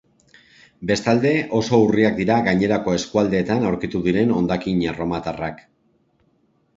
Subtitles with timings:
[0.91, 5.61] Bestalde, oso urriak dira gainerako eskualdeetan aurkitu diren hondakin erromatarrak.